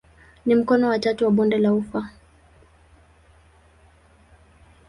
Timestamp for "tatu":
0.99-1.25